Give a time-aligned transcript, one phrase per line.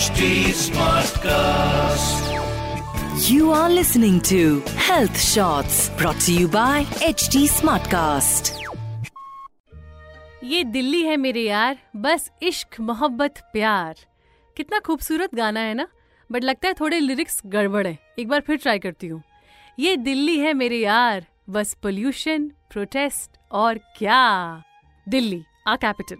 [0.00, 2.28] HD Smartcast.
[3.30, 8.52] You are listening to Health Shots brought to you by HD Smartcast.
[10.44, 13.94] ये दिल्ली है मेरे यार बस इश्क मोहब्बत प्यार।
[14.56, 15.88] कितना खूबसूरत गाना है ना?
[16.32, 19.22] बट लगता है थोड़े लिरिक्स गड़बड़ है। एक बार फिर ट्राई करती हूँ।
[19.78, 24.62] ये दिल्ली है मेरे यार बस पोल्यूशन प्रोटेस्ट और क्या?
[25.08, 26.16] दिल्ली आ कैपिटल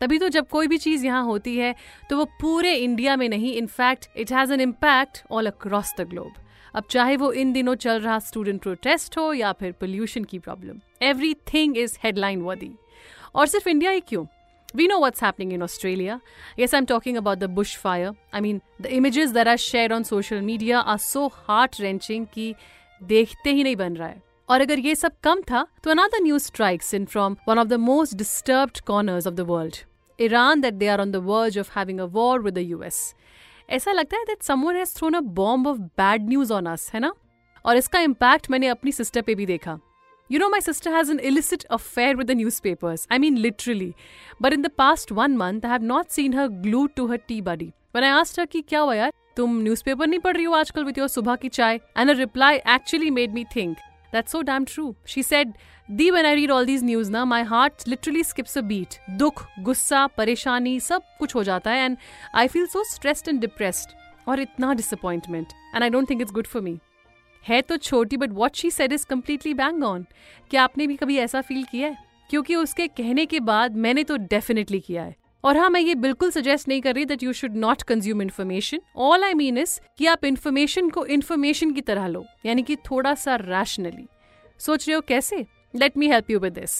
[0.00, 1.74] तभी तो जब कोई भी चीज़ यहाँ होती है
[2.10, 6.32] तो वो पूरे इंडिया में नहीं in fact it has an impact all across the globe
[6.74, 10.80] अब चाहे वो इन दिनों चल रहा स्टूडेंट प्रोटेस्ट हो या फिर पोल्यूशन की problem
[11.52, 12.72] everything is headline worthy
[13.34, 14.26] और सिर्फ़ इंडिया ही क्यों
[14.74, 16.20] We know what's happening in Australia.
[16.56, 18.14] Yes, I'm talking about the bushfire.
[18.32, 22.54] I mean, the images that are shared on social media are so heart wrenching कि
[23.00, 26.44] देखते ही नहीं बन रहा है और अगर ये सब कम था तो another news
[26.44, 29.76] strikes in from one of the most disturb corners of the world
[30.18, 33.14] Iran that they are on the verge of having a war with the US
[33.70, 37.00] ऐसा लगता है that someone has thrown a bomb of bad news on us है
[37.00, 37.12] ना?
[37.64, 39.78] और इसका impact मैंने अपनी sister पे भी देखा.
[40.30, 43.92] You know my sister has an illicit affair with the newspapers I mean literally
[44.42, 47.40] but in the past one month I have not seen her glue to her tea
[47.40, 49.12] body one I asked her क्या हुआ यार?
[49.36, 51.80] तुम news नहीं पढ़ रही हो आजकल with your सुबह की चाय?
[51.98, 53.76] And a reply actually made me think
[54.13, 54.95] that's so damn true.
[55.05, 55.57] She said,
[55.89, 58.99] Dee, when I read all these news ना, my heart literally skips a beat.
[59.17, 61.97] दुख, गुस्सा, परेशानी सब कुछ हो जाता है and
[62.35, 63.95] I feel so stressed and depressed.
[64.27, 65.53] और इतना disappointment.
[65.73, 66.77] And I don't think it's good for me.
[67.43, 70.05] है तो छोटी but what she said is completely bang on
[70.51, 71.97] क्या आपने भी कभी ऐसा फील किया है
[72.29, 75.15] क्योंकि उसके कहने के बाद मैंने तो डेफिनेटली किया है
[75.46, 78.80] और हाँ मैं ये बिल्कुल सजेस्ट नहीं कर रही that you should not consume information
[78.96, 83.14] all I mean is कि आप इन्फॉर्मेशन को इन्फॉर्मेशन की तरह लो, यानी कि थोड़ा
[83.14, 84.06] सा रैशनली
[84.58, 85.36] सोच रहे हो कैसे?
[85.74, 86.70] Let me help you with this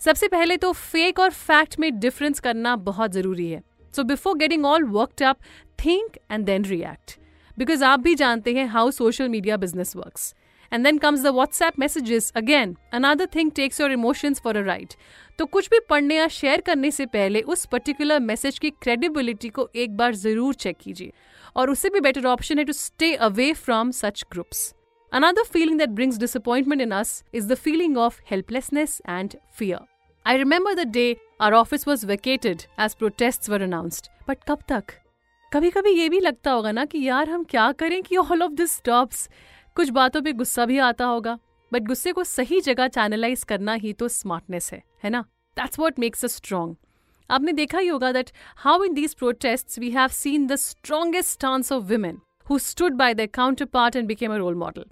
[0.00, 3.62] सबसे पहले तो फेक और फैक्ट में डिफरेंस करना बहुत ज़रूरी है.
[3.94, 5.38] So before getting all worked up
[5.84, 7.18] think and then react
[7.58, 10.34] because आप भी जानते हैं how social media business works
[10.71, 14.93] And then comes the WhatsApp messages again another thing takes your emotions for a ride
[15.39, 19.69] तो कुछ भी पढ़ने या share करने से पहले उस पर्टिकुलर मैसेज की क्रेडिबिलिटी को
[19.75, 21.11] एक बार जरूर चेक कीजिए
[21.55, 24.73] और उससे भी बेटर ऑप्शन है to stay away from such groups
[25.11, 29.79] Another feeling that brings disappointment in us is the feeling of helplessness and fear.
[30.25, 34.09] I remember the day our office was vacated as protests were announced.
[34.27, 34.91] But कब तक
[35.51, 38.51] कभी कभी ये भी लगता होगा ना कि यार हम क्या करें कि ऑल ऑफ
[38.51, 39.27] दिस स्टॉप्स
[39.76, 41.38] कुछ बातों पे गुस्सा भी आता होगा
[41.72, 45.24] बट गुस्से को सही जगह चैनलाइज करना ही तो स्मार्टनेस है है ना?
[45.56, 46.76] That's what makes a strong
[47.30, 51.72] आपने देखा ही होगा that how in these protest we have seen the strongest stance
[51.72, 52.18] of women
[52.50, 53.28] who stood by the
[53.64, 54.84] counterpart and became a role model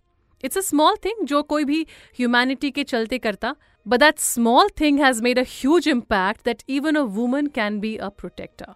[0.45, 1.87] it's a small thing जो कोई भी
[2.19, 3.55] humanity के चलते करता
[3.87, 7.97] but that small thing has made a huge impact that even a woman can be
[7.97, 8.75] a protector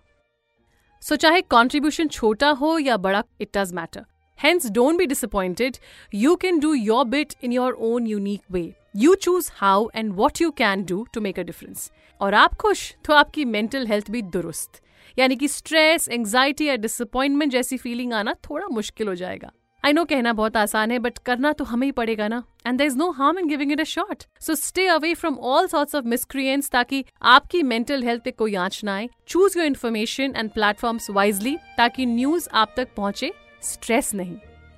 [1.02, 4.04] so चाहे contribution छोटा हो या बड़ा it does matter
[4.42, 5.78] Hence, don't be disappointed.
[6.12, 8.74] You can do your bit in your own unique way.
[8.94, 11.90] You choose how and what you can do to make a difference.
[12.20, 14.80] और आप खुश तो आपकी मेंटल हेल्थ भी दुरुस्त
[15.16, 19.50] यानी कि stress anxiety या डिसअपॉइंटमेंट जैसी फीलिंग आना थोड़ा मुश्किल हो जाएगा
[19.84, 22.86] आई नो कहना बहुत आसान है बट करना तो हमें ही पड़ेगा ना and there
[22.86, 26.04] is no harm in giving it a shot so stay away from all sorts of
[26.06, 27.04] miscreants ताकि
[27.34, 32.06] आपकी मेंटल हेल्थ पे कोई आँच ना आए choose your information and platforms wisely ताकि
[32.06, 34.14] न्यूज़ आप तक पहुँचे stress.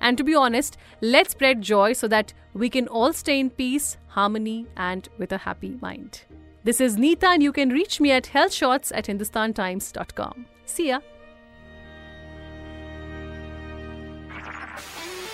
[0.01, 3.97] And to be honest, let's spread joy so that we can all stay in peace,
[4.07, 6.23] harmony, and with a happy mind.
[6.63, 10.45] This is Neeta, and you can reach me at healthshots at hindustantimes.com.
[10.65, 10.99] See ya.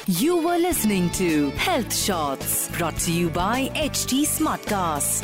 [0.07, 5.23] You were listening to Health Shots brought to you by HT Smartcast.